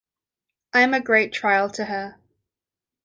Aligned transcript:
I’m 0.73 0.95
a 0.95 0.99
great 0.99 1.31
trial 1.31 1.69
to 1.69 1.85
her. 1.85 2.17